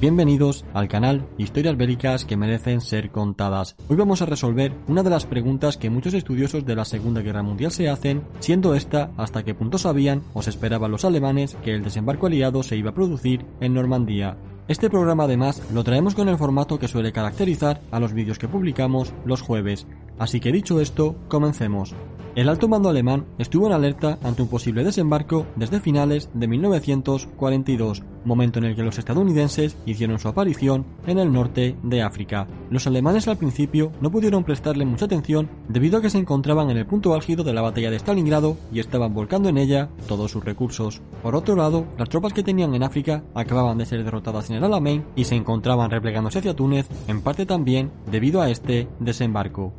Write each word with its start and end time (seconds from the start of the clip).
Bienvenidos 0.00 0.64
al 0.74 0.86
canal 0.86 1.26
Historias 1.38 1.76
Bélicas 1.76 2.24
que 2.24 2.36
merecen 2.36 2.80
ser 2.80 3.10
contadas. 3.10 3.74
Hoy 3.88 3.96
vamos 3.96 4.22
a 4.22 4.26
resolver 4.26 4.72
una 4.86 5.02
de 5.02 5.10
las 5.10 5.26
preguntas 5.26 5.76
que 5.76 5.90
muchos 5.90 6.14
estudiosos 6.14 6.64
de 6.64 6.76
la 6.76 6.84
Segunda 6.84 7.20
Guerra 7.20 7.42
Mundial 7.42 7.72
se 7.72 7.88
hacen, 7.88 8.22
siendo 8.38 8.76
esta 8.76 9.10
hasta 9.16 9.42
qué 9.42 9.54
punto 9.54 9.76
sabían 9.76 10.22
o 10.34 10.42
se 10.42 10.50
esperaban 10.50 10.92
los 10.92 11.04
alemanes 11.04 11.56
que 11.64 11.74
el 11.74 11.82
desembarco 11.82 12.28
aliado 12.28 12.62
se 12.62 12.76
iba 12.76 12.90
a 12.90 12.94
producir 12.94 13.44
en 13.60 13.74
Normandía. 13.74 14.36
Este 14.68 14.88
programa 14.88 15.24
además 15.24 15.62
lo 15.74 15.82
traemos 15.82 16.14
con 16.14 16.28
el 16.28 16.38
formato 16.38 16.78
que 16.78 16.86
suele 16.86 17.10
caracterizar 17.10 17.80
a 17.90 17.98
los 17.98 18.12
vídeos 18.12 18.38
que 18.38 18.46
publicamos 18.46 19.12
los 19.24 19.42
jueves, 19.42 19.88
así 20.16 20.38
que 20.38 20.52
dicho 20.52 20.80
esto, 20.80 21.16
comencemos. 21.26 21.96
El 22.38 22.48
alto 22.48 22.68
mando 22.68 22.88
alemán 22.88 23.26
estuvo 23.38 23.66
en 23.66 23.72
alerta 23.72 24.16
ante 24.22 24.42
un 24.42 24.48
posible 24.48 24.84
desembarco 24.84 25.44
desde 25.56 25.80
finales 25.80 26.30
de 26.34 26.46
1942, 26.46 28.04
momento 28.24 28.60
en 28.60 28.66
el 28.66 28.76
que 28.76 28.84
los 28.84 28.96
estadounidenses 28.96 29.76
hicieron 29.86 30.20
su 30.20 30.28
aparición 30.28 30.86
en 31.08 31.18
el 31.18 31.32
norte 31.32 31.74
de 31.82 32.00
África. 32.00 32.46
Los 32.70 32.86
alemanes 32.86 33.26
al 33.26 33.38
principio 33.38 33.90
no 34.00 34.12
pudieron 34.12 34.44
prestarle 34.44 34.84
mucha 34.84 35.06
atención 35.06 35.50
debido 35.68 35.98
a 35.98 36.00
que 36.00 36.10
se 36.10 36.18
encontraban 36.18 36.70
en 36.70 36.76
el 36.76 36.86
punto 36.86 37.12
álgido 37.12 37.42
de 37.42 37.54
la 37.54 37.60
batalla 37.60 37.90
de 37.90 37.98
Stalingrado 37.98 38.56
y 38.72 38.78
estaban 38.78 39.14
volcando 39.14 39.48
en 39.48 39.58
ella 39.58 39.88
todos 40.06 40.30
sus 40.30 40.44
recursos. 40.44 41.02
Por 41.24 41.34
otro 41.34 41.56
lado, 41.56 41.86
las 41.98 42.08
tropas 42.08 42.34
que 42.34 42.44
tenían 42.44 42.72
en 42.72 42.84
África 42.84 43.24
acababan 43.34 43.78
de 43.78 43.86
ser 43.86 44.04
derrotadas 44.04 44.48
en 44.48 44.58
el 44.58 44.62
Alamein 44.62 45.04
y 45.16 45.24
se 45.24 45.34
encontraban 45.34 45.90
replegándose 45.90 46.38
hacia 46.38 46.54
Túnez, 46.54 46.86
en 47.08 47.20
parte 47.20 47.46
también 47.46 47.90
debido 48.08 48.40
a 48.40 48.48
este 48.48 48.86
desembarco. 49.00 49.72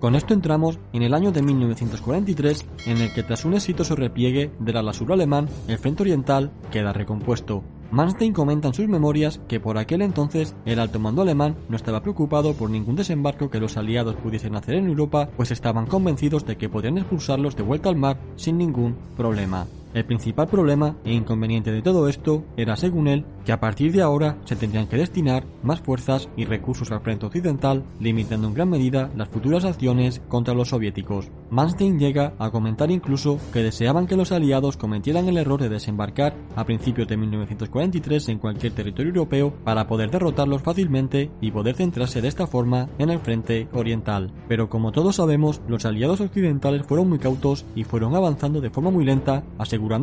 Con 0.00 0.14
esto 0.14 0.32
entramos 0.32 0.78
en 0.94 1.02
el 1.02 1.12
año 1.12 1.30
de 1.30 1.42
1943, 1.42 2.66
en 2.86 2.96
el 2.96 3.12
que 3.12 3.22
tras 3.22 3.44
un 3.44 3.52
exitoso 3.52 3.94
repliegue 3.94 4.50
del 4.58 4.78
ala 4.78 4.94
sur 4.94 5.12
alemán, 5.12 5.46
el 5.68 5.76
frente 5.76 6.04
oriental 6.04 6.52
queda 6.70 6.94
recompuesto. 6.94 7.62
Manstein 7.90 8.32
comenta 8.32 8.68
en 8.68 8.74
sus 8.74 8.88
memorias 8.88 9.42
que 9.46 9.60
por 9.60 9.76
aquel 9.76 10.00
entonces 10.00 10.54
el 10.64 10.78
alto 10.78 10.98
mando 11.00 11.20
alemán 11.20 11.56
no 11.68 11.76
estaba 11.76 12.00
preocupado 12.00 12.54
por 12.54 12.70
ningún 12.70 12.96
desembarco 12.96 13.50
que 13.50 13.60
los 13.60 13.76
aliados 13.76 14.16
pudiesen 14.16 14.56
hacer 14.56 14.76
en 14.76 14.88
Europa, 14.88 15.28
pues 15.36 15.50
estaban 15.50 15.84
convencidos 15.84 16.46
de 16.46 16.56
que 16.56 16.70
podían 16.70 16.96
expulsarlos 16.96 17.54
de 17.54 17.62
vuelta 17.62 17.90
al 17.90 17.96
mar 17.96 18.18
sin 18.36 18.56
ningún 18.56 18.96
problema. 19.18 19.66
El 19.92 20.04
principal 20.04 20.46
problema 20.46 20.96
e 21.04 21.12
inconveniente 21.12 21.72
de 21.72 21.82
todo 21.82 22.08
esto 22.08 22.44
era, 22.56 22.76
según 22.76 23.08
él, 23.08 23.24
que 23.44 23.50
a 23.50 23.58
partir 23.58 23.90
de 23.92 24.02
ahora 24.02 24.38
se 24.44 24.54
tendrían 24.54 24.86
que 24.86 24.96
destinar 24.96 25.44
más 25.64 25.80
fuerzas 25.80 26.28
y 26.36 26.44
recursos 26.44 26.92
al 26.92 27.00
frente 27.00 27.26
occidental, 27.26 27.82
limitando 27.98 28.46
en 28.46 28.54
gran 28.54 28.70
medida 28.70 29.10
las 29.16 29.28
futuras 29.28 29.64
acciones 29.64 30.22
contra 30.28 30.54
los 30.54 30.68
soviéticos. 30.68 31.28
Manstein 31.50 31.98
llega 31.98 32.34
a 32.38 32.50
comentar 32.50 32.92
incluso 32.92 33.38
que 33.52 33.64
deseaban 33.64 34.06
que 34.06 34.16
los 34.16 34.30
aliados 34.30 34.76
cometieran 34.76 35.28
el 35.28 35.38
error 35.38 35.60
de 35.60 35.68
desembarcar 35.68 36.36
a 36.54 36.64
principios 36.64 37.08
de 37.08 37.16
1943 37.16 38.28
en 38.28 38.38
cualquier 38.38 38.72
territorio 38.72 39.10
europeo 39.10 39.52
para 39.64 39.88
poder 39.88 40.12
derrotarlos 40.12 40.62
fácilmente 40.62 41.30
y 41.40 41.50
poder 41.50 41.74
centrarse 41.74 42.22
de 42.22 42.28
esta 42.28 42.46
forma 42.46 42.88
en 42.98 43.10
el 43.10 43.18
frente 43.18 43.68
oriental. 43.72 44.32
Pero 44.46 44.68
como 44.68 44.92
todos 44.92 45.16
sabemos, 45.16 45.60
los 45.66 45.84
aliados 45.84 46.20
occidentales 46.20 46.86
fueron 46.86 47.08
muy 47.08 47.18
cautos 47.18 47.66
y 47.74 47.82
fueron 47.82 48.14
avanzando 48.14 48.60
de 48.60 48.70
forma 48.70 48.90
muy 48.90 49.04
lenta, 49.04 49.42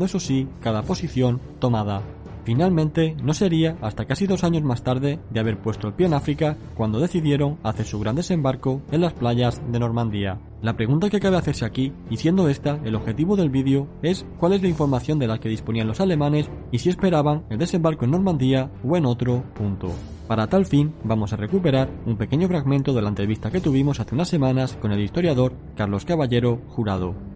eso 0.06 0.20
sí 0.20 0.47
cada 0.61 0.83
posición 0.83 1.39
tomada. 1.59 2.02
Finalmente, 2.44 3.14
no 3.22 3.33
sería 3.33 3.78
hasta 3.81 4.06
casi 4.06 4.25
dos 4.25 4.45
años 4.45 4.64
más 4.64 4.81
tarde 4.81 5.20
de 5.30 5.39
haber 5.42 5.59
puesto 5.59 5.88
el 5.88 5.94
pie 5.94 6.06
en 6.06 6.14
África 6.14 6.56
cuando 6.75 7.00
decidieron 7.00 7.58
hacer 7.61 7.86
su 7.86 8.00
gran 8.00 8.16
desembarco 8.16 8.81
en 8.89 9.02
las 9.02 9.14
playas 9.14 9.61
de 9.70 9.80
Normandía. 9.80 10.39
La 10.61 10.78
pregunta 10.78 11.09
que 11.09 11.20
cabe 11.20 11.36
hacerse 11.36 11.66
aquí, 11.66 11.92
y 12.09 12.16
siendo 12.16 12.48
esta 12.48 12.80
el 12.86 12.95
objetivo 12.95 13.36
del 13.36 13.50
vídeo, 13.50 13.89
es 14.02 14.25
cuál 14.39 14.53
es 14.53 14.61
la 14.61 14.70
información 14.70 15.20
de 15.20 15.27
la 15.27 15.39
que 15.39 15.49
disponían 15.49 15.88
los 15.88 15.99
alemanes 15.99 16.49
y 16.71 16.80
si 16.80 16.88
esperaban 16.88 17.44
el 17.49 17.58
desembarco 17.58 18.05
en 18.05 18.11
Normandía 18.11 18.71
o 18.82 18.95
en 18.95 19.05
otro 19.05 19.44
punto. 19.54 19.92
Para 20.30 20.48
tal 20.48 20.65
fin, 20.65 20.94
vamos 21.04 21.33
a 21.33 21.38
recuperar 21.38 21.89
un 22.05 22.15
pequeño 22.15 22.48
fragmento 22.48 22.94
de 22.94 23.02
la 23.02 23.09
entrevista 23.09 23.52
que 23.52 23.59
tuvimos 23.59 23.99
hace 23.99 24.15
unas 24.15 24.30
semanas 24.30 24.77
con 24.82 24.94
el 24.94 25.02
historiador 25.02 25.54
Carlos 25.76 26.05
Caballero 26.05 26.61
Jurado. 26.70 27.27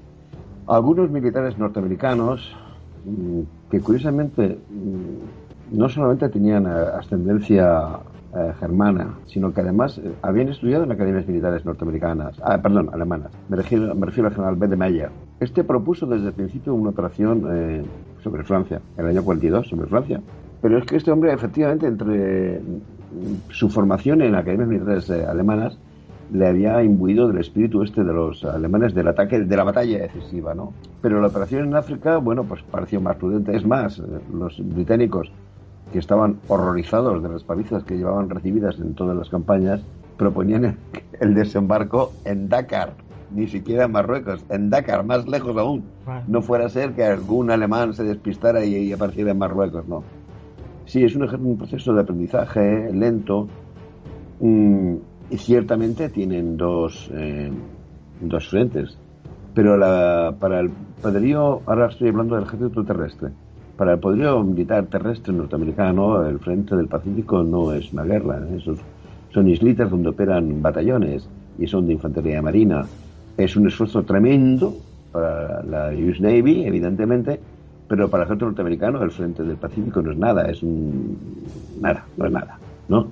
Algunos 0.67 1.09
militares 1.09 1.57
norteamericanos 1.57 2.55
Mm, 3.05 3.41
que 3.71 3.79
curiosamente 3.79 4.59
mm, 4.69 5.77
no 5.77 5.89
solamente 5.89 6.29
tenían 6.29 6.67
eh, 6.67 6.69
ascendencia 6.99 7.97
eh, 8.35 8.53
germana, 8.59 9.15
sino 9.25 9.51
que 9.51 9.61
además 9.61 9.97
eh, 9.97 10.11
habían 10.21 10.49
estudiado 10.49 10.83
en 10.83 10.91
academias 10.91 11.27
militares 11.27 11.65
norteamericanas, 11.65 12.39
ah, 12.43 12.61
perdón, 12.61 12.89
alemanas. 12.93 13.31
Me 13.49 13.57
refiero, 13.57 13.95
me 13.95 14.05
refiero 14.05 14.27
al 14.29 14.35
general 14.35 14.77
Meyer. 14.77 15.09
Este 15.39 15.63
propuso 15.63 16.05
desde 16.05 16.27
el 16.27 16.33
principio 16.33 16.75
una 16.75 16.91
operación 16.91 17.87
sobre 18.23 18.43
Francia, 18.43 18.79
el 18.97 19.07
año 19.07 19.23
42, 19.23 19.67
sobre 19.67 19.87
Francia. 19.87 20.21
Pero 20.61 20.77
es 20.77 20.85
que 20.85 20.97
este 20.97 21.09
hombre, 21.09 21.33
efectivamente, 21.33 21.87
entre 21.87 22.59
mm, 22.59 23.49
su 23.49 23.67
formación 23.69 24.21
en 24.21 24.35
academias 24.35 24.69
militares 24.69 25.09
alemanas 25.09 25.79
le 26.31 26.47
había 26.47 26.81
imbuido 26.83 27.27
del 27.27 27.39
espíritu 27.39 27.83
este 27.83 28.03
de 28.03 28.13
los 28.13 28.43
alemanes 28.45 28.93
del 28.93 29.07
ataque, 29.07 29.39
de 29.39 29.57
la 29.57 29.63
batalla 29.63 29.99
decisiva, 29.99 30.53
¿no? 30.53 30.73
Pero 31.01 31.19
la 31.19 31.27
operación 31.27 31.67
en 31.67 31.75
África, 31.75 32.17
bueno, 32.17 32.43
pues 32.43 32.61
pareció 32.63 33.01
más 33.01 33.17
prudente. 33.17 33.55
Es 33.55 33.65
más, 33.65 33.99
eh, 33.99 34.03
los 34.33 34.57
británicos, 34.73 35.31
que 35.91 35.99
estaban 35.99 36.37
horrorizados 36.47 37.21
de 37.21 37.29
las 37.29 37.43
palizas 37.43 37.83
que 37.83 37.97
llevaban 37.97 38.29
recibidas 38.29 38.79
en 38.79 38.93
todas 38.93 39.17
las 39.17 39.29
campañas, 39.29 39.81
proponían 40.17 40.77
el 41.19 41.33
desembarco 41.35 42.13
en 42.23 42.47
Dakar, 42.47 42.93
ni 43.33 43.47
siquiera 43.47 43.85
en 43.85 43.91
Marruecos, 43.91 44.45
en 44.49 44.69
Dakar, 44.69 45.05
más 45.05 45.27
lejos 45.27 45.57
aún. 45.57 45.83
No 46.27 46.41
fuera 46.41 46.65
a 46.65 46.69
ser 46.69 46.93
que 46.93 47.03
algún 47.03 47.51
alemán 47.51 47.93
se 47.93 48.03
despistara 48.03 48.63
y, 48.63 48.93
apareciera 48.93 49.31
en 49.31 49.37
Marruecos, 49.37 49.85
no. 49.87 50.03
Sí, 50.85 51.03
es 51.03 51.15
un, 51.15 51.23
un 51.23 51.57
proceso 51.57 51.93
de 51.93 52.01
aprendizaje 52.01 52.91
lento. 52.93 53.47
Ciertamente 55.37 56.09
tienen 56.09 56.57
dos, 56.57 57.09
eh, 57.13 57.51
dos 58.21 58.47
frentes. 58.47 58.97
Pero 59.53 59.77
la, 59.77 60.35
para 60.39 60.59
el 60.59 60.69
poderío, 61.01 61.61
ahora 61.65 61.87
estoy 61.87 62.09
hablando 62.09 62.35
del 62.35 62.45
ejército 62.45 62.83
terrestre, 62.83 63.31
para 63.81 63.93
el 63.93 63.99
poderío 63.99 64.43
militar 64.43 64.85
terrestre 64.85 65.33
norteamericano, 65.33 66.25
el 66.25 66.39
frente 66.39 66.75
del 66.75 66.87
Pacífico 66.87 67.41
no 67.43 67.73
es 67.73 67.91
una 67.93 68.03
guerra. 68.03 68.39
¿eh? 68.39 68.57
Esos 68.57 68.79
son 69.33 69.47
islitas 69.47 69.89
donde 69.89 70.09
operan 70.09 70.61
batallones 70.61 71.27
y 71.57 71.67
son 71.67 71.87
de 71.87 71.93
infantería 71.93 72.41
marina. 72.41 72.85
Es 73.37 73.55
un 73.55 73.67
esfuerzo 73.67 74.03
tremendo 74.03 74.75
para 75.11 75.63
la 75.63 75.89
US 75.89 76.21
Navy, 76.21 76.65
evidentemente, 76.65 77.39
pero 77.87 78.09
para 78.09 78.23
el 78.23 78.27
ejército 78.27 78.45
norteamericano 78.45 79.01
el 79.03 79.11
frente 79.11 79.43
del 79.43 79.57
Pacífico 79.57 80.01
no 80.01 80.11
es 80.11 80.17
nada, 80.17 80.43
es 80.43 80.61
un... 80.63 81.17
nada, 81.81 82.05
no 82.17 82.25
es 82.25 82.31
nada, 82.31 82.59
¿no? 82.87 83.07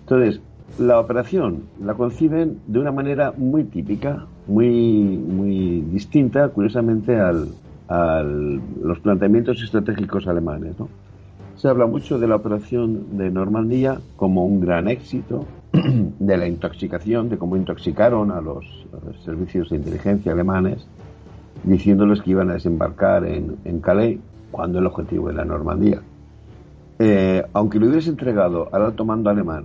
Entonces, 0.00 0.40
la 0.78 1.00
operación 1.00 1.64
la 1.82 1.94
conciben 1.94 2.60
de 2.66 2.78
una 2.78 2.92
manera 2.92 3.32
muy 3.36 3.64
típica, 3.64 4.26
muy, 4.46 5.16
muy 5.16 5.80
distinta, 5.82 6.48
curiosamente, 6.48 7.18
al, 7.18 7.48
a 7.88 8.22
los 8.22 9.00
planteamientos 9.00 9.62
estratégicos 9.62 10.26
alemanes. 10.28 10.76
Se 11.56 11.68
habla 11.68 11.86
mucho 11.86 12.18
de 12.18 12.28
la 12.28 12.36
operación 12.36 13.18
de 13.18 13.30
Normandía 13.30 13.98
como 14.16 14.44
un 14.44 14.60
gran 14.60 14.88
éxito, 14.88 15.46
de 15.72 16.36
la 16.36 16.46
intoxicación, 16.46 17.28
de 17.28 17.38
cómo 17.38 17.56
intoxicaron 17.56 18.30
a 18.30 18.40
los, 18.40 18.64
servicios 19.24 19.70
de 19.70 19.76
inteligencia 19.76 20.32
alemanes, 20.32 20.86
diciéndoles 21.64 22.22
que 22.22 22.30
iban 22.30 22.50
a 22.50 22.54
desembarcar 22.54 23.24
en, 23.24 23.80
Calais 23.80 24.20
cuando 24.50 24.78
el 24.78 24.86
objetivo 24.86 25.30
era 25.30 25.44
Normandía. 25.44 26.00
Eh, 27.00 27.44
aunque 27.52 27.78
lo 27.78 27.88
hubiese 27.88 28.10
entregado 28.10 28.68
al 28.72 28.82
alto 28.82 29.04
mando 29.04 29.30
alemán 29.30 29.64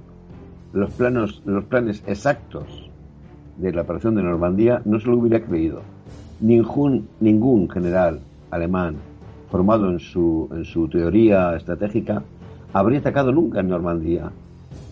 los, 0.73 0.91
planos, 0.91 1.41
los 1.45 1.63
planes 1.65 2.03
exactos 2.07 2.89
de 3.57 3.71
la 3.71 3.83
operación 3.83 4.15
de 4.15 4.23
Normandía 4.23 4.81
no 4.85 4.99
se 4.99 5.07
lo 5.07 5.17
hubiera 5.17 5.39
creído. 5.41 5.81
Ningún, 6.41 7.07
ningún 7.19 7.69
general 7.69 8.19
alemán 8.51 8.95
formado 9.49 9.89
en 9.89 9.99
su, 9.99 10.49
en 10.51 10.65
su 10.65 10.87
teoría 10.87 11.55
estratégica 11.55 12.23
habría 12.73 12.99
atacado 12.99 13.31
nunca 13.31 13.59
en 13.59 13.69
Normandía. 13.69 14.31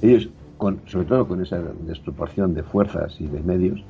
Ellos, 0.01 0.29
con, 0.57 0.79
sobre 0.85 1.05
todo 1.05 1.27
con 1.27 1.41
esa 1.41 1.59
desproporción 1.87 2.53
de 2.53 2.61
fuerzas 2.61 3.19
y 3.19 3.25
de 3.25 3.41
medios, 3.41 3.83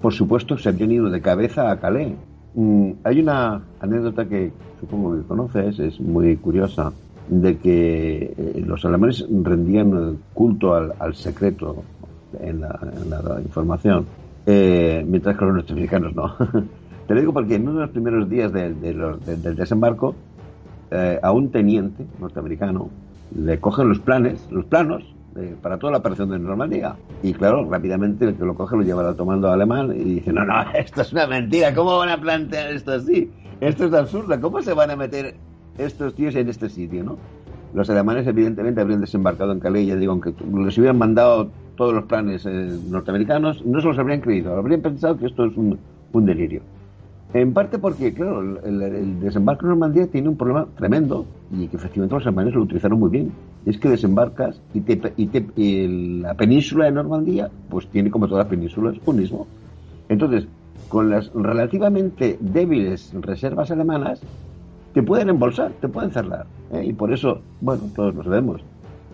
por 0.00 0.12
supuesto 0.12 0.58
se 0.58 0.68
habrían 0.68 0.92
ido 0.92 1.10
de 1.10 1.22
cabeza 1.22 1.70
a 1.70 1.80
Calais. 1.80 2.14
Mm, 2.54 2.90
hay 3.04 3.20
una 3.20 3.62
anécdota 3.80 4.26
que 4.26 4.52
supongo 4.80 5.16
que 5.16 5.22
conoces, 5.22 5.78
es 5.78 6.00
muy 6.00 6.36
curiosa, 6.36 6.92
de 7.28 7.58
que 7.58 8.34
eh, 8.36 8.62
los 8.66 8.84
alemanes 8.84 9.24
rendían 9.30 10.18
culto 10.34 10.74
al, 10.74 11.14
secreto 11.14 11.82
en 12.40 12.60
la, 12.60 13.38
información, 13.42 14.06
eh, 14.46 15.04
mientras 15.06 15.36
que 15.36 15.44
los 15.44 15.54
norteamericanos 15.54 16.14
no. 16.14 16.34
Te 17.06 17.14
lo 17.14 17.20
digo 17.20 17.32
porque 17.32 17.56
en 17.56 17.62
uno 17.62 17.80
de 17.80 17.86
los 17.86 17.90
primeros 17.90 18.28
días 18.28 18.52
del 18.52 19.56
desembarco, 19.56 20.14
eh, 20.90 21.18
a 21.22 21.32
un 21.32 21.50
teniente 21.50 22.04
norteamericano 22.20 22.88
le 23.36 23.60
cogen 23.60 23.88
los 23.88 24.00
planes, 24.00 24.46
los 24.50 24.64
planos 24.64 25.04
para 25.62 25.78
toda 25.78 25.92
la 25.92 25.98
operación 25.98 26.30
de 26.30 26.38
Normandía. 26.38 26.96
Y 27.22 27.32
claro, 27.32 27.68
rápidamente 27.70 28.24
el 28.24 28.34
que 28.34 28.44
lo 28.44 28.54
coge 28.54 28.76
lo 28.76 28.82
lleva 28.82 29.08
al 29.08 29.16
tomando 29.16 29.48
alemán 29.50 29.92
y 29.94 30.14
dice, 30.14 30.32
no, 30.32 30.44
no, 30.44 30.60
esto 30.74 31.02
es 31.02 31.12
una 31.12 31.26
mentira, 31.26 31.74
¿cómo 31.74 31.98
van 31.98 32.08
a 32.08 32.20
plantear 32.20 32.72
esto 32.72 32.92
así? 32.92 33.30
Esto 33.60 33.86
es 33.86 33.94
absurdo, 33.94 34.40
¿cómo 34.40 34.62
se 34.62 34.72
van 34.72 34.90
a 34.90 34.96
meter 34.96 35.34
estos 35.84 36.14
tíos 36.14 36.34
en 36.34 36.48
este 36.48 36.68
sitio, 36.68 37.04
¿no? 37.04 37.16
los 37.74 37.88
alemanes 37.88 38.26
evidentemente 38.26 38.80
habrían 38.80 39.00
desembarcado 39.00 39.52
en 39.52 39.60
Calais, 39.60 39.86
ya 39.86 39.96
digo, 39.96 40.12
aunque 40.12 40.34
les 40.64 40.76
hubieran 40.78 40.98
mandado 40.98 41.50
todos 41.76 41.94
los 41.94 42.04
planes 42.04 42.44
eh, 42.46 42.78
norteamericanos, 42.88 43.64
no 43.64 43.80
se 43.80 43.86
los 43.86 43.98
habrían 43.98 44.20
creído, 44.20 44.56
habrían 44.56 44.80
pensado 44.80 45.16
que 45.16 45.26
esto 45.26 45.44
es 45.44 45.56
un, 45.56 45.78
delirio. 46.12 46.62
En 47.32 47.52
parte 47.52 47.78
porque, 47.78 48.12
claro, 48.12 48.40
el, 48.40 49.20
desembarco 49.20 49.64
en 49.64 49.70
Normandía 49.70 50.08
tiene 50.08 50.28
un 50.28 50.36
problema 50.36 50.66
tremendo 50.76 51.24
y 51.52 51.68
que 51.68 51.76
efectivamente 51.76 52.16
los 52.16 52.26
alemanes 52.26 52.54
lo 52.54 52.62
utilizaron 52.62 52.98
muy 52.98 53.10
bien. 53.10 53.30
es 53.64 53.78
que 53.78 53.88
desembarcas 53.88 54.60
y, 54.74 54.82
y, 55.56 56.20
la 56.20 56.34
península 56.34 56.86
de 56.86 56.90
Normandía, 56.90 57.48
pues 57.68 57.86
tiene 57.86 58.10
como 58.10 58.26
todas 58.26 58.44
las 58.44 58.50
penínsulas 58.50 58.96
un 59.06 59.16
mismo. 59.16 59.46
Entonces, 60.08 60.48
con 60.88 61.08
las 61.08 61.32
relativamente 61.32 62.36
débiles 62.40 63.12
reservas 63.14 63.70
alemanas, 63.70 64.20
te 64.92 65.02
pueden 65.02 65.28
embolsar, 65.28 65.72
te 65.80 65.88
pueden 65.88 66.10
cerrar. 66.10 66.46
¿eh? 66.72 66.84
Y 66.84 66.92
por 66.92 67.12
eso, 67.12 67.40
bueno, 67.60 67.82
todos 67.94 68.14
lo 68.14 68.24
sabemos. 68.24 68.62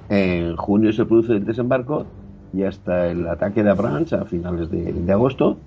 En 0.09 0.57
junio 0.57 0.93
se 0.93 1.05
produce 1.05 1.33
el 1.33 1.45
desembarco 1.45 2.07
y 2.53 2.63
hasta 2.63 3.09
el 3.09 3.27
ataque 3.27 3.63
de 3.63 3.71
Abranch 3.71 4.13
a 4.13 4.25
finales 4.25 4.71
de, 4.71 5.13
agosto, 5.13 5.59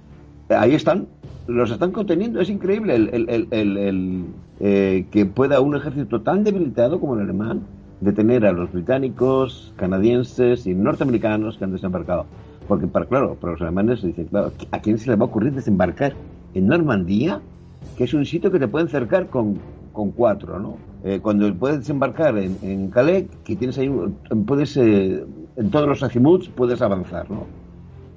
ahí 0.50 0.74
están, 0.74 1.08
los 1.48 1.72
están 1.72 1.92
conteniendo. 1.92 2.40
Es 2.40 2.50
increíble 2.50 2.96
el, 2.96 4.26
eh, 4.60 5.06
que 5.12 5.26
pueda 5.26 5.60
un 5.62 5.76
ejército 5.76 6.22
tan 6.22 6.44
debilitado 6.44 7.00
como 7.00 7.16
el 7.16 7.22
alemán 7.22 7.62
detener 8.02 8.46
a 8.46 8.54
los 8.54 8.72
británicos, 8.72 9.74
canadienses 9.76 10.66
y 10.66 10.74
norteamericanos 10.74 11.58
que 11.58 11.66
han 11.66 11.74
desembarcado. 11.74 12.26
Porque, 12.68 12.88
para, 12.88 13.06
claro, 13.06 13.36
para 13.36 13.54
los 13.54 13.62
alemanes 13.62 14.00
se 14.00 14.08
dice, 14.08 14.26
claro, 14.26 14.54
¿a 14.72 14.80
quién 14.80 14.98
se 14.98 15.10
le 15.10 15.16
va 15.16 15.26
a 15.26 15.28
ocurrir 15.28 15.54
desembarcar 15.54 16.14
en 16.54 16.68
Normandía, 16.68 17.42
que 17.98 18.06
es 18.06 18.14
un 18.14 18.26
sitio 18.26 18.52
que 18.52 18.60
te 18.60 18.68
pueden 18.68 18.88
cercar 18.88 19.28
con 19.28 19.60
con 20.00 20.12
cuatro, 20.12 20.60
¿no? 20.60 20.78
Eh, 21.04 21.20
cuando 21.22 21.54
puedes 21.56 21.80
desembarcar 21.80 22.38
en, 22.38 22.90
Calais, 22.90 23.26
que 23.44 23.58
tienes 23.58 23.78
ahí, 23.78 23.92
puedes, 24.46 24.78
eh, 24.78 25.26
en 25.58 25.72
todos 25.72 25.90
los 25.90 26.02
azimuts 26.02 26.48
puedes 26.48 26.82
avanzar, 26.82 27.30
¿no? 27.30 27.44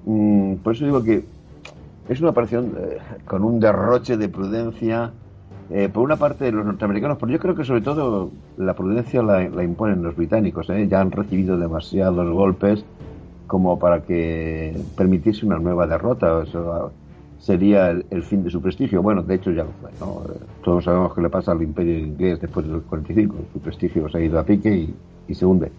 Mm, 0.07 0.59
por 0.63 0.75
eso 0.77 0.85
digo 0.85 1.03
que 1.03 1.25
es 2.09 2.21
una 2.21 2.31
operación 2.31 2.73
eh, 2.79 2.99
con 3.25 3.43
un 3.43 3.59
derroche 3.59 4.17
de 4.17 4.29
prudencia, 4.29 5.11
por 5.95 6.05
una 6.05 6.17
parte 6.17 6.45
de 6.45 6.53
los 6.53 6.67
norteamericanos, 6.67 7.17
pero 7.19 7.33
yo 7.33 7.39
creo 7.39 7.55
que 7.55 7.65
sobre 7.65 7.81
todo 7.81 8.31
la 8.59 8.75
prudencia 8.75 9.23
la, 9.23 9.43
imponen 9.65 10.03
los 10.03 10.15
británicos, 10.15 10.67
ya 10.67 11.01
han 11.01 11.11
recibido 11.11 11.57
demasiados 11.57 12.31
golpes 12.31 12.85
como 13.47 13.79
para 13.79 14.03
que 14.03 14.79
permitiese 14.99 15.47
una 15.47 15.59
nueva 15.59 15.87
derrota 15.87 16.45
sería 17.43 17.91
el, 17.91 18.23
fin 18.23 18.45
de 18.45 18.51
su 18.51 18.63
prestigio. 18.63 19.03
Bueno, 19.03 19.23
de 19.23 19.35
hecho 19.35 19.51
ya 19.51 19.65
lo 19.65 19.71
fue. 19.81 19.91
¿no? 20.01 20.23
Todos 20.63 20.85
sabemos 20.85 21.13
qué 21.13 21.21
le 21.21 21.29
pasa 21.29 21.51
al 21.53 21.63
imperio 21.63 21.99
inglés 21.99 22.41
después 22.41 22.65
de 22.65 22.73
los 22.73 22.85
45. 22.85 23.37
Su 23.53 23.59
prestigio 23.59 24.09
se 24.09 24.19
ha 24.19 24.21
ido 24.21 24.39
a 24.39 24.45
pique 24.45 24.89
y, 25.29 25.35
se 25.35 25.45
hunde. 25.47 25.73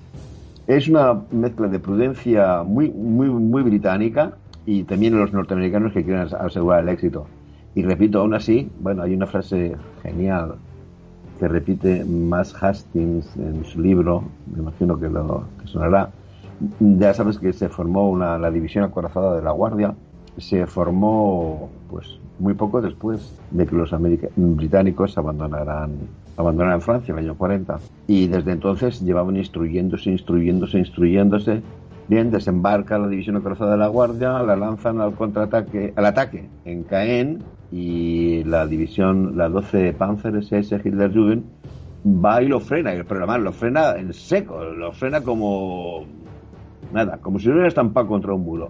Es 0.68 0.88
una 0.88 1.22
mezcla 1.32 1.68
de 1.68 1.80
prudencia 1.80 2.64
muy, 2.64 2.90
muy, 2.90 3.30
muy 3.30 3.62
británica 3.62 4.34
y 4.66 4.84
también 4.84 5.18
los 5.18 5.32
norteamericanos 5.32 5.94
que 5.94 6.04
quieren 6.04 6.28
asegurar 6.40 6.84
el 6.84 6.90
éxito. 6.90 7.28
Y 7.76 7.84
repito, 7.84 8.20
aún 8.20 8.34
así, 8.34 8.70
bueno, 8.80 9.04
hay 9.04 9.14
una 9.14 9.28
frase 9.28 9.76
genial 10.02 10.56
que 11.40 11.48
repite 11.48 12.04
Max 12.04 12.56
Hastings 12.60 13.38
en 13.38 13.64
su 13.66 13.80
libro, 13.80 14.24
me 14.52 14.60
imagino 14.60 15.00
que 15.00 15.10
lo 15.10 15.46
que 15.62 15.68
sonará. 15.68 16.10
Ya 16.80 17.14
sabes 17.14 17.38
que 17.38 17.54
se 17.54 17.70
formó 17.70 18.10
una, 18.10 18.38
la 18.38 18.50
división 18.50 18.84
acorazada 18.84 19.36
de 19.36 19.42
la 19.42 19.52
Guardia, 19.52 19.94
se 20.38 20.66
formó 20.68 21.70
pues 21.90 22.20
muy 22.40 22.54
poco 22.54 22.82
después 22.82 23.40
de 23.52 23.66
que 23.66 23.76
los 23.76 23.92
británicos 24.36 25.18
abandonaran 25.18 25.92
abandonaran 26.36 26.82
Francia 26.82 27.12
en 27.12 27.20
el 27.20 27.26
año 27.26 27.38
40 27.38 27.80
y 28.08 28.28
desde 28.28 28.52
entonces 28.52 29.02
llevaban 29.02 29.38
instruyéndose, 29.38 30.10
instruyéndose, 30.10 30.80
instruyéndose. 30.80 31.62
Bien 32.08 32.32
desembarca 32.32 32.98
la 32.98 33.08
división 33.08 33.38
acorazada 33.38 33.72
de 33.72 33.78
la 33.78 33.88
Guardia 33.88 34.42
la 34.44 34.56
lanzan 34.56 35.00
al 35.00 35.14
contraataque 35.14 35.94
al 35.96 36.06
ataque 36.06 36.50
en 36.66 36.84
Caen 36.84 37.40
y 37.72 38.44
la 38.44 38.68
división 38.68 39.38
la 39.38 39.48
12 39.48 39.94
Panzer 39.94 40.36
SS 40.36 40.82
Hitlerjugend 40.84 41.44
va 42.06 42.44
y 42.44 42.48
lo 42.48 42.60
frena 42.60 42.92
pero 43.08 43.22
además 43.22 43.40
lo 43.40 43.54
frena 43.54 43.96
en 43.96 44.12
seco 44.14 44.62
lo 44.66 44.92
frena 44.92 45.22
como 45.22 46.04
nada 46.92 47.18
como 47.20 47.40
si 47.40 47.48
no 47.48 47.54
hubiera 47.54 47.70
estampado 47.70 48.08
contra 48.08 48.34
un 48.34 48.44
muro 48.44 48.70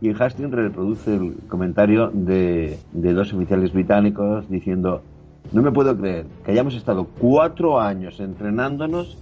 y 0.00 0.10
Hastings 0.10 0.50
reproduce 0.50 1.14
el 1.14 1.36
comentario 1.48 2.10
de, 2.12 2.78
de 2.92 3.12
dos 3.14 3.32
oficiales 3.32 3.72
británicos 3.72 4.48
diciendo, 4.48 5.02
no 5.52 5.62
me 5.62 5.72
puedo 5.72 5.96
creer 5.96 6.26
que 6.44 6.52
hayamos 6.52 6.74
estado 6.74 7.06
cuatro 7.18 7.80
años 7.80 8.20
entrenándonos 8.20 9.18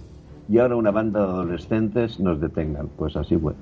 y 0.49 0.59
ahora 0.59 0.75
una 0.75 0.91
banda 0.91 1.21
de 1.21 1.25
adolescentes 1.25 2.19
nos 2.19 2.39
detengan. 2.39 2.87
Pues 2.97 3.15
así 3.15 3.37
fue. 3.37 3.53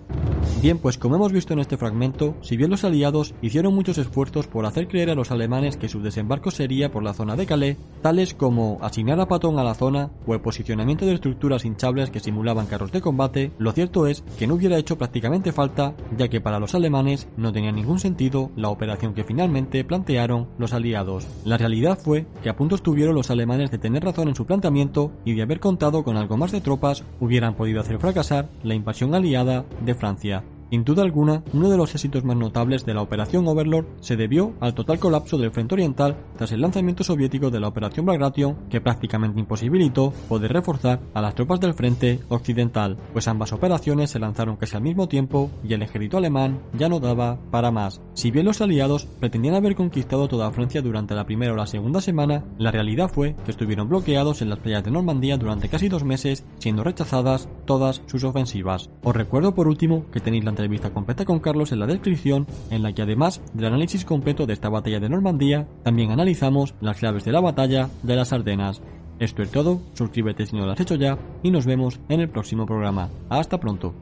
Bien, 0.61 0.77
pues 0.77 0.97
como 0.97 1.15
hemos 1.15 1.33
visto 1.33 1.51
en 1.51 1.59
este 1.59 1.75
fragmento, 1.75 2.35
si 2.41 2.55
bien 2.55 2.69
los 2.69 2.85
aliados 2.85 3.33
hicieron 3.41 3.75
muchos 3.75 3.97
esfuerzos 3.97 4.47
por 4.47 4.65
hacer 4.65 4.87
creer 4.87 5.09
a 5.09 5.15
los 5.15 5.29
alemanes 5.29 5.75
que 5.75 5.89
su 5.89 6.01
desembarco 6.01 6.51
sería 6.51 6.89
por 6.89 7.03
la 7.03 7.13
zona 7.13 7.35
de 7.35 7.45
Calais, 7.45 7.77
tales 8.01 8.33
como 8.33 8.77
asignar 8.81 9.19
a 9.19 9.27
Patón 9.27 9.59
a 9.59 9.63
la 9.65 9.73
zona 9.73 10.11
o 10.25 10.33
el 10.33 10.39
posicionamiento 10.39 11.05
de 11.05 11.15
estructuras 11.15 11.65
hinchables 11.65 12.11
que 12.11 12.21
simulaban 12.21 12.67
carros 12.67 12.93
de 12.93 13.01
combate, 13.01 13.51
lo 13.57 13.73
cierto 13.73 14.07
es 14.07 14.23
que 14.39 14.47
no 14.47 14.53
hubiera 14.53 14.77
hecho 14.77 14.97
prácticamente 14.97 15.51
falta, 15.51 15.95
ya 16.17 16.29
que 16.29 16.39
para 16.39 16.59
los 16.59 16.75
alemanes 16.75 17.27
no 17.35 17.51
tenía 17.51 17.73
ningún 17.73 17.99
sentido 17.99 18.49
la 18.55 18.69
operación 18.69 19.13
que 19.13 19.25
finalmente 19.25 19.83
plantearon 19.83 20.47
los 20.57 20.71
aliados. 20.71 21.27
La 21.43 21.57
realidad 21.57 21.99
fue 22.01 22.25
que 22.41 22.49
a 22.49 22.55
punto 22.55 22.75
estuvieron 22.75 23.15
los 23.15 23.31
alemanes 23.31 23.69
de 23.69 23.79
tener 23.79 24.05
razón 24.05 24.29
en 24.29 24.35
su 24.35 24.45
planteamiento 24.45 25.11
y 25.25 25.33
de 25.33 25.41
haber 25.41 25.59
contado 25.59 26.05
con 26.05 26.15
algo 26.15 26.37
más 26.37 26.53
de 26.53 26.61
tropas 26.61 27.03
hubieran 27.19 27.55
podido 27.55 27.81
hacer 27.81 27.99
fracasar 27.99 28.47
la 28.63 28.75
invasión 28.75 29.13
aliada 29.13 29.65
de 29.83 29.93
Francia. 29.95 30.42
Sin 30.69 30.83
duda 30.83 31.03
alguna, 31.03 31.43
uno 31.53 31.69
de 31.69 31.77
los 31.77 31.93
éxitos 31.93 32.23
más 32.23 32.35
notables 32.35 32.85
de 32.85 32.93
la 32.93 33.01
Operación 33.01 33.47
Overlord 33.47 33.85
se 34.01 34.15
debió 34.15 34.53
al 34.59 34.73
total 34.73 34.99
colapso 34.99 35.37
del 35.37 35.51
frente 35.51 35.75
oriental 35.75 36.17
tras 36.37 36.51
el 36.51 36.61
lanzamiento 36.61 37.03
soviético 37.03 37.51
de 37.51 37.59
la 37.59 37.67
Operación 37.67 38.05
Bagration, 38.05 38.55
que 38.69 38.81
prácticamente 38.81 39.39
imposibilitó 39.39 40.13
poder 40.27 40.53
reforzar 40.53 40.99
a 41.13 41.21
las 41.21 41.35
tropas 41.35 41.59
del 41.59 41.73
frente 41.73 42.19
occidental, 42.29 42.97
pues 43.11 43.27
ambas 43.27 43.53
operaciones 43.53 44.09
se 44.09 44.19
lanzaron 44.19 44.55
casi 44.55 44.75
al 44.75 44.81
mismo 44.81 45.07
tiempo 45.07 45.51
y 45.63 45.73
el 45.73 45.81
ejército 45.81 46.17
alemán 46.17 46.59
ya 46.73 46.89
no 46.89 46.99
daba 46.99 47.37
para 47.51 47.71
más. 47.71 48.01
Si 48.13 48.31
bien 48.31 48.45
los 48.45 48.61
aliados 48.61 49.05
pretendían 49.05 49.55
haber 49.55 49.75
conquistado 49.75 50.27
toda 50.27 50.51
Francia 50.51 50.81
durante 50.81 51.15
la 51.15 51.25
primera 51.25 51.53
o 51.53 51.55
la 51.55 51.67
segunda 51.67 52.01
semana, 52.01 52.43
la 52.57 52.71
realidad 52.71 53.11
fue 53.13 53.35
que 53.45 53.51
estuvieron 53.51 53.89
bloqueados 53.89 54.41
en 54.41 54.49
las 54.49 54.59
playas 54.59 54.83
de 54.83 54.91
Normandía 54.91 55.37
durante 55.37 55.69
casi 55.69 55.89
dos 55.89 56.03
meses, 56.03 56.45
siendo 56.59 56.83
rechazadas 56.83 57.49
todas 57.65 58.01
sus 58.05 58.23
ofensivas. 58.23 58.89
Os 59.03 59.15
recuerdo 59.15 59.53
por 59.53 59.67
último 59.67 60.05
que 60.11 60.19
tenéis 60.19 60.43
la 60.43 60.51
entrevista 60.53 60.91
completa 60.91 61.25
con 61.25 61.39
Carlos 61.39 61.71
en 61.71 61.79
la 61.79 61.87
descripción, 61.87 62.47
en 62.69 62.83
la 62.83 62.93
que 62.93 63.01
además 63.01 63.41
del 63.53 63.65
análisis 63.65 64.05
completo 64.05 64.45
de 64.45 64.53
esta 64.53 64.69
batalla 64.69 64.99
de 64.99 65.09
Normandía, 65.09 65.67
también 65.83 66.11
analizamos 66.11 66.75
las 66.79 66.97
claves 66.97 67.25
de 67.25 67.31
la 67.31 67.41
batalla 67.41 67.89
de 68.03 68.15
las 68.15 68.31
Ardenas. 68.31 68.81
Esto 69.19 69.41
es 69.41 69.51
todo, 69.51 69.79
suscríbete 69.93 70.45
si 70.45 70.55
no 70.55 70.65
lo 70.65 70.71
has 70.71 70.79
hecho 70.79 70.95
ya 70.95 71.17
y 71.43 71.51
nos 71.51 71.65
vemos 71.65 71.99
en 72.09 72.21
el 72.21 72.29
próximo 72.29 72.65
programa. 72.65 73.09
Hasta 73.29 73.59
pronto. 73.59 73.93